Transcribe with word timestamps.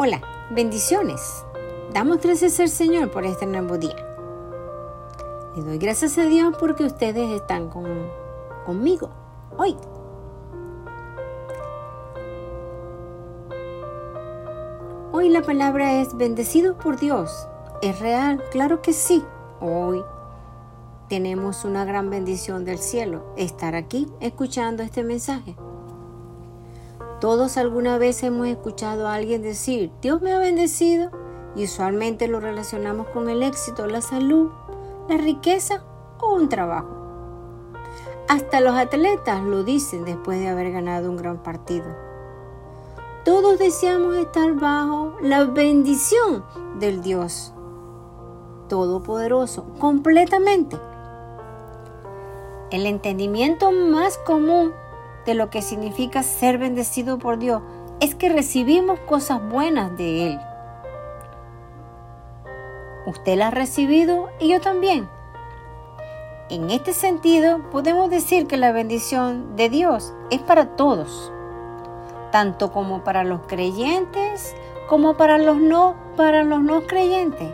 Hola, 0.00 0.20
bendiciones. 0.50 1.44
Damos 1.92 2.18
gracias 2.22 2.60
al 2.60 2.68
Señor 2.68 3.10
por 3.10 3.26
este 3.26 3.46
nuevo 3.46 3.78
día. 3.78 3.96
Le 5.56 5.62
doy 5.62 5.78
gracias 5.78 6.16
a 6.18 6.26
Dios 6.26 6.54
porque 6.56 6.84
ustedes 6.84 7.28
están 7.32 7.68
conmigo 8.64 9.10
hoy. 9.56 9.76
Hoy 15.10 15.30
la 15.30 15.42
palabra 15.42 16.00
es 16.00 16.16
bendecido 16.16 16.78
por 16.78 17.00
Dios. 17.00 17.48
¿Es 17.82 17.98
real? 17.98 18.40
Claro 18.52 18.80
que 18.80 18.92
sí. 18.92 19.24
Hoy 19.60 20.04
tenemos 21.08 21.64
una 21.64 21.84
gran 21.84 22.08
bendición 22.08 22.64
del 22.64 22.78
cielo, 22.78 23.34
estar 23.36 23.74
aquí 23.74 24.06
escuchando 24.20 24.84
este 24.84 25.02
mensaje. 25.02 25.56
Todos 27.20 27.56
alguna 27.56 27.98
vez 27.98 28.22
hemos 28.22 28.46
escuchado 28.46 29.08
a 29.08 29.14
alguien 29.14 29.42
decir, 29.42 29.90
Dios 30.00 30.22
me 30.22 30.32
ha 30.32 30.38
bendecido, 30.38 31.10
y 31.56 31.64
usualmente 31.64 32.28
lo 32.28 32.38
relacionamos 32.38 33.08
con 33.08 33.28
el 33.28 33.42
éxito, 33.42 33.86
la 33.86 34.00
salud, 34.00 34.50
la 35.08 35.16
riqueza 35.16 35.82
o 36.20 36.34
un 36.34 36.48
trabajo. 36.48 36.88
Hasta 38.28 38.60
los 38.60 38.76
atletas 38.76 39.42
lo 39.42 39.64
dicen 39.64 40.04
después 40.04 40.38
de 40.38 40.48
haber 40.48 40.70
ganado 40.70 41.10
un 41.10 41.16
gran 41.16 41.42
partido. 41.42 41.86
Todos 43.24 43.58
deseamos 43.58 44.16
estar 44.16 44.52
bajo 44.54 45.16
la 45.20 45.44
bendición 45.44 46.44
del 46.78 47.02
Dios 47.02 47.52
Todopoderoso, 48.68 49.64
completamente. 49.80 50.78
El 52.70 52.86
entendimiento 52.86 53.72
más 53.72 54.18
común 54.18 54.72
de 55.26 55.34
lo 55.34 55.50
que 55.50 55.62
significa 55.62 56.22
ser 56.22 56.58
bendecido 56.58 57.18
por 57.18 57.38
Dios 57.38 57.62
es 58.00 58.14
que 58.14 58.28
recibimos 58.28 59.00
cosas 59.00 59.40
buenas 59.48 59.96
de 59.96 60.28
Él. 60.28 60.40
Usted 63.06 63.36
la 63.36 63.48
ha 63.48 63.50
recibido 63.50 64.28
y 64.38 64.48
yo 64.48 64.60
también. 64.60 65.08
En 66.50 66.70
este 66.70 66.92
sentido, 66.92 67.60
podemos 67.70 68.08
decir 68.10 68.46
que 68.46 68.56
la 68.56 68.72
bendición 68.72 69.56
de 69.56 69.68
Dios 69.68 70.14
es 70.30 70.40
para 70.40 70.76
todos, 70.76 71.32
tanto 72.30 72.72
como 72.72 73.04
para 73.04 73.24
los 73.24 73.40
creyentes 73.46 74.54
como 74.88 75.18
para 75.18 75.36
los 75.36 75.58
no, 75.58 75.94
para 76.16 76.42
los 76.42 76.62
no 76.62 76.80
creyentes. 76.86 77.52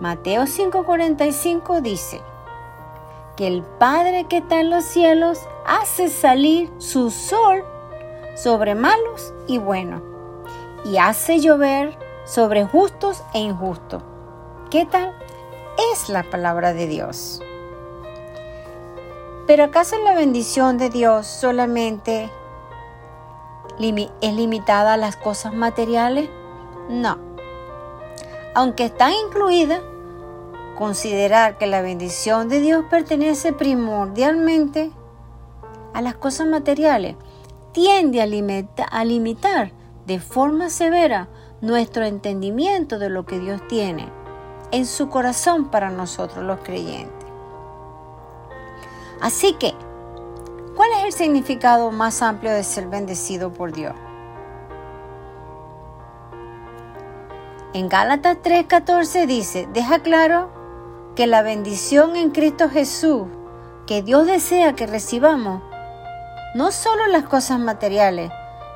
Mateo 0.00 0.44
5:45 0.44 1.80
dice, 1.80 2.22
que 3.36 3.46
el 3.46 3.62
Padre 3.62 4.24
que 4.24 4.38
está 4.38 4.60
en 4.60 4.70
los 4.70 4.84
cielos 4.84 5.40
hace 5.66 6.08
salir 6.08 6.72
su 6.78 7.10
sol 7.10 7.64
sobre 8.34 8.74
malos 8.74 9.32
y 9.46 9.58
buenos 9.58 10.02
y 10.84 10.98
hace 10.98 11.40
llover 11.40 11.98
sobre 12.24 12.64
justos 12.64 13.22
e 13.34 13.38
injustos. 13.38 14.02
¿Qué 14.70 14.86
tal? 14.86 15.14
Es 15.92 16.08
la 16.08 16.22
palabra 16.22 16.72
de 16.72 16.86
Dios. 16.86 17.42
Pero 19.46 19.64
¿acaso 19.64 19.96
la 19.98 20.14
bendición 20.14 20.78
de 20.78 20.90
Dios 20.90 21.26
solamente 21.26 22.30
es 23.78 24.34
limitada 24.34 24.94
a 24.94 24.96
las 24.96 25.16
cosas 25.16 25.54
materiales? 25.54 26.28
No. 26.88 27.18
Aunque 28.54 28.86
están 28.86 29.12
incluidas, 29.12 29.82
considerar 30.76 31.58
que 31.58 31.66
la 31.66 31.82
bendición 31.82 32.48
de 32.48 32.60
Dios 32.60 32.84
pertenece 32.88 33.52
primordialmente 33.52 34.92
a 35.94 36.02
las 36.02 36.14
cosas 36.14 36.46
materiales 36.46 37.16
tiende 37.72 38.22
a, 38.22 39.04
limitar 39.04 39.72
de 40.06 40.20
forma 40.20 40.70
severa 40.70 41.28
nuestro 41.60 42.04
entendimiento 42.04 42.98
de 42.98 43.10
lo 43.10 43.26
que 43.26 43.38
Dios 43.38 43.60
tiene 43.68 44.08
en 44.70 44.86
su 44.86 45.08
corazón 45.08 45.70
para 45.70 45.90
nosotros 45.90 46.44
los 46.44 46.60
creyentes. 46.60 47.28
Así 49.20 49.54
que, 49.54 49.74
¿cuál 50.74 50.90
es 50.98 51.04
el 51.04 51.12
significado 51.12 51.90
más 51.90 52.22
amplio 52.22 52.52
de 52.52 52.64
ser 52.64 52.86
bendecido 52.86 53.52
por 53.52 53.72
Dios? 53.72 53.94
En 57.74 57.90
Gálatas 57.90 58.38
3:14 58.42 59.26
dice, 59.26 59.68
deja 59.72 59.98
claro 59.98 60.55
que 61.16 61.26
la 61.26 61.42
bendición 61.42 62.14
en 62.14 62.30
Cristo 62.30 62.68
Jesús 62.68 63.26
que 63.86 64.02
Dios 64.02 64.26
desea 64.26 64.74
que 64.74 64.86
recibamos, 64.86 65.62
no 66.54 66.72
solo 66.72 67.06
las 67.06 67.24
cosas 67.24 67.58
materiales, 67.58 68.30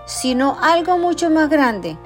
sino 0.07 0.57
algo 0.63 0.99
mucho 0.99 1.31
más 1.31 1.51
grande. 1.51 1.99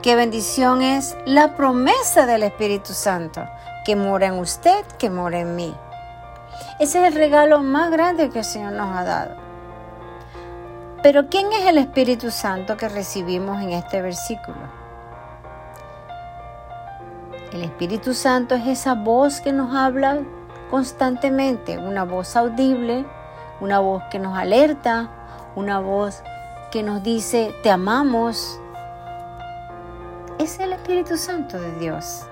Que 0.00 0.14
bendición 0.16 0.82
es 0.82 1.16
la 1.26 1.56
promesa 1.56 2.26
del 2.26 2.44
Espíritu 2.44 2.92
Santo, 2.92 3.44
que 3.84 3.96
mora 3.96 4.28
en 4.28 4.34
usted, 4.34 4.84
que 4.98 5.10
mora 5.10 5.40
en 5.40 5.56
mí. 5.56 5.74
Ese 6.78 7.00
es 7.00 7.08
el 7.08 7.14
regalo 7.14 7.60
más 7.60 7.90
grande 7.90 8.30
que 8.30 8.40
el 8.40 8.44
Señor 8.44 8.72
nos 8.72 8.96
ha 8.96 9.04
dado. 9.04 9.36
Pero 11.02 11.28
¿quién 11.28 11.52
es 11.52 11.66
el 11.66 11.78
Espíritu 11.78 12.30
Santo 12.30 12.76
que 12.76 12.88
recibimos 12.88 13.60
en 13.60 13.72
este 13.72 14.00
versículo? 14.00 14.83
El 17.54 17.62
Espíritu 17.62 18.14
Santo 18.14 18.56
es 18.56 18.66
esa 18.66 18.94
voz 18.94 19.40
que 19.40 19.52
nos 19.52 19.76
habla 19.76 20.18
constantemente, 20.72 21.78
una 21.78 22.02
voz 22.02 22.34
audible, 22.34 23.06
una 23.60 23.78
voz 23.78 24.02
que 24.10 24.18
nos 24.18 24.36
alerta, 24.36 25.08
una 25.54 25.78
voz 25.78 26.24
que 26.72 26.82
nos 26.82 27.04
dice, 27.04 27.54
te 27.62 27.70
amamos. 27.70 28.58
Es 30.40 30.58
el 30.58 30.72
Espíritu 30.72 31.16
Santo 31.16 31.60
de 31.60 31.78
Dios. 31.78 32.22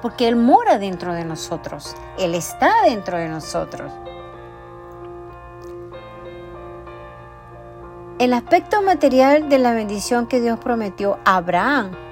Porque 0.00 0.26
Él 0.26 0.36
mora 0.36 0.78
dentro 0.78 1.12
de 1.12 1.26
nosotros, 1.26 1.94
Él 2.18 2.34
está 2.34 2.72
dentro 2.86 3.18
de 3.18 3.28
nosotros. 3.28 3.92
El 8.18 8.32
aspecto 8.32 8.80
material 8.80 9.50
de 9.50 9.58
la 9.58 9.74
bendición 9.74 10.26
que 10.26 10.40
Dios 10.40 10.58
prometió 10.58 11.18
a 11.26 11.36
Abraham 11.36 12.05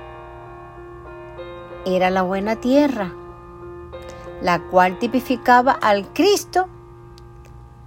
era 1.86 2.10
la 2.10 2.22
buena 2.22 2.56
tierra, 2.56 3.12
la 4.40 4.60
cual 4.62 4.98
tipificaba 4.98 5.72
al 5.72 6.12
Cristo 6.12 6.68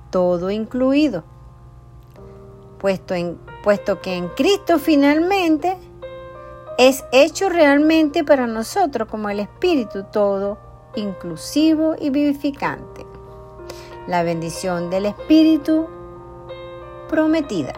todo 0.09 0.51
incluido, 0.51 1.23
puesto, 2.79 3.13
en, 3.13 3.37
puesto 3.63 4.01
que 4.01 4.15
en 4.15 4.29
Cristo 4.29 4.79
finalmente 4.79 5.77
es 6.77 7.03
hecho 7.11 7.49
realmente 7.49 8.23
para 8.23 8.47
nosotros 8.47 9.07
como 9.09 9.29
el 9.29 9.39
Espíritu 9.39 10.05
todo 10.11 10.57
inclusivo 10.95 11.95
y 11.99 12.09
vivificante. 12.09 13.05
La 14.07 14.23
bendición 14.23 14.89
del 14.89 15.07
Espíritu 15.07 15.87
prometida 17.09 17.73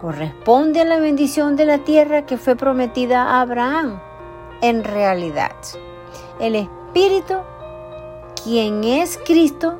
corresponde 0.00 0.80
a 0.80 0.84
la 0.84 0.98
bendición 0.98 1.56
de 1.56 1.64
la 1.64 1.78
tierra 1.78 2.26
que 2.26 2.36
fue 2.36 2.54
prometida 2.54 3.22
a 3.22 3.40
Abraham 3.40 4.00
en 4.62 4.84
realidad. 4.84 5.54
El 6.38 6.56
Espíritu, 6.56 7.34
quien 8.42 8.84
es 8.84 9.18
Cristo, 9.24 9.78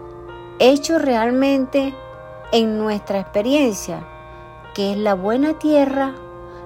hecho 0.59 0.99
realmente 0.99 1.95
en 2.53 2.79
nuestra 2.79 3.21
experiencia, 3.21 4.07
que 4.75 4.93
es 4.93 4.99
la 4.99 5.15
buena 5.15 5.59
tierra, 5.59 6.15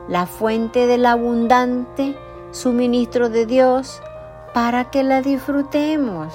la 0.09 0.27
fuente 0.27 0.87
del 0.87 1.07
abundante 1.07 2.17
suministro 2.51 3.29
de 3.29 3.47
Dios, 3.47 4.03
para 4.53 4.91
que 4.91 5.03
la 5.03 5.23
disfrutemos. 5.23 6.35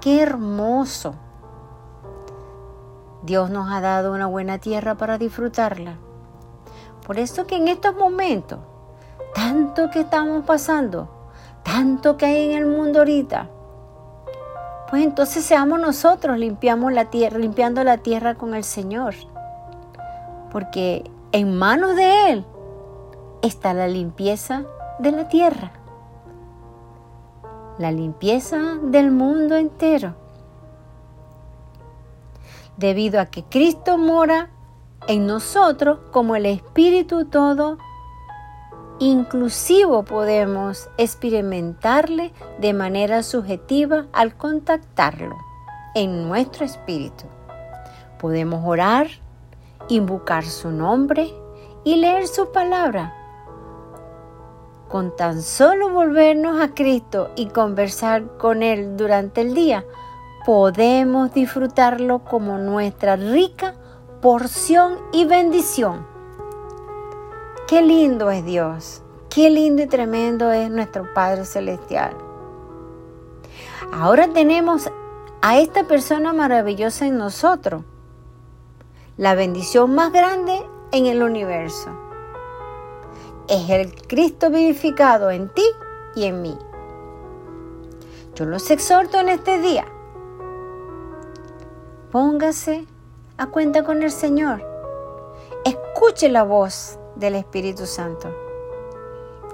¡Qué 0.00 0.22
hermoso! 0.22 1.14
Dios 3.22 3.50
nos 3.50 3.70
ha 3.72 3.80
dado 3.80 4.12
una 4.12 4.26
buena 4.26 4.58
tierra 4.58 4.94
para 4.94 5.18
disfrutarla. 5.18 5.96
Por 7.04 7.18
eso 7.18 7.46
que 7.46 7.56
en 7.56 7.66
estos 7.66 7.96
momentos 7.96 8.60
tanto 9.34 9.90
que 9.90 10.00
estamos 10.00 10.44
pasando, 10.44 11.08
tanto 11.62 12.16
que 12.16 12.26
hay 12.26 12.50
en 12.50 12.58
el 12.58 12.66
mundo 12.66 13.00
ahorita. 13.00 13.48
Pues 14.88 15.02
entonces 15.02 15.44
seamos 15.44 15.80
nosotros 15.80 16.38
limpiamos 16.38 16.92
la 16.92 17.06
tierra, 17.06 17.38
limpiando 17.38 17.82
la 17.82 17.98
tierra 17.98 18.36
con 18.36 18.54
el 18.54 18.64
Señor. 18.64 19.14
Porque 20.52 21.10
en 21.32 21.58
manos 21.58 21.96
de 21.96 22.30
Él 22.30 22.46
está 23.42 23.74
la 23.74 23.88
limpieza 23.88 24.62
de 25.00 25.12
la 25.12 25.28
tierra. 25.28 25.72
La 27.78 27.90
limpieza 27.90 28.58
del 28.82 29.10
mundo 29.10 29.56
entero. 29.56 30.14
Debido 32.76 33.20
a 33.20 33.26
que 33.26 33.42
Cristo 33.42 33.98
mora 33.98 34.50
en 35.08 35.26
nosotros 35.26 35.98
como 36.12 36.36
el 36.36 36.46
Espíritu 36.46 37.24
todo 37.26 37.78
inclusivo 38.98 40.04
podemos 40.04 40.88
experimentarle 40.96 42.32
de 42.58 42.72
manera 42.72 43.22
subjetiva 43.22 44.06
al 44.12 44.36
contactarlo 44.36 45.36
en 45.94 46.26
nuestro 46.28 46.64
espíritu. 46.64 47.24
Podemos 48.18 48.62
orar 48.64 49.08
invocar 49.88 50.44
su 50.44 50.70
nombre 50.70 51.32
y 51.84 51.96
leer 51.96 52.26
su 52.26 52.50
palabra. 52.52 53.14
Con 54.88 55.14
tan 55.16 55.42
solo 55.42 55.90
volvernos 55.90 56.60
a 56.60 56.74
Cristo 56.74 57.30
y 57.36 57.46
conversar 57.46 58.36
con 58.38 58.62
Él 58.62 58.96
durante 58.96 59.42
el 59.42 59.54
día, 59.54 59.84
podemos 60.44 61.34
disfrutarlo 61.34 62.20
como 62.20 62.58
nuestra 62.58 63.16
rica 63.16 63.74
porción 64.22 64.98
y 65.12 65.24
bendición. 65.24 66.15
Qué 67.66 67.82
lindo 67.82 68.30
es 68.30 68.44
Dios, 68.44 69.02
qué 69.28 69.50
lindo 69.50 69.82
y 69.82 69.86
tremendo 69.88 70.52
es 70.52 70.70
nuestro 70.70 71.12
Padre 71.12 71.44
Celestial. 71.44 72.16
Ahora 73.92 74.28
tenemos 74.28 74.88
a 75.42 75.58
esta 75.58 75.82
persona 75.82 76.32
maravillosa 76.32 77.08
en 77.08 77.18
nosotros, 77.18 77.82
la 79.16 79.34
bendición 79.34 79.96
más 79.96 80.12
grande 80.12 80.64
en 80.92 81.06
el 81.06 81.24
universo. 81.24 81.90
Es 83.48 83.68
el 83.68 83.92
Cristo 84.06 84.48
vivificado 84.50 85.32
en 85.32 85.48
ti 85.48 85.66
y 86.14 86.26
en 86.26 86.42
mí. 86.42 86.56
Yo 88.36 88.44
los 88.44 88.70
exhorto 88.70 89.18
en 89.18 89.28
este 89.28 89.58
día. 89.58 89.86
Póngase 92.12 92.86
a 93.38 93.48
cuenta 93.48 93.82
con 93.82 94.04
el 94.04 94.12
Señor. 94.12 94.64
Escuche 95.64 96.28
la 96.28 96.44
voz 96.44 97.00
del 97.16 97.34
Espíritu 97.34 97.86
Santo. 97.86 98.28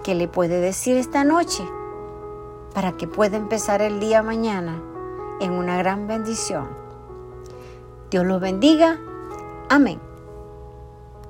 ¿Qué 0.04 0.14
le 0.14 0.28
puede 0.28 0.60
decir 0.60 0.96
esta 0.96 1.24
noche? 1.24 1.64
Para 2.74 2.92
que 2.92 3.06
pueda 3.06 3.36
empezar 3.36 3.82
el 3.82 4.00
día 4.00 4.22
mañana 4.22 4.82
en 5.40 5.52
una 5.52 5.78
gran 5.78 6.06
bendición. 6.06 6.68
Dios 8.10 8.26
los 8.26 8.40
bendiga. 8.40 8.98
Amén. 9.68 10.11